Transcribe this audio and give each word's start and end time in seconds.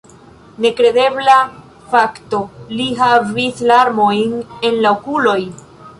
Nekredebla 0.63 1.35
fakto: 1.91 2.41
li 2.79 2.89
havis 3.03 3.61
larmojn 3.73 4.35
en 4.71 4.85
la 4.87 4.99
okuloj! 4.99 5.41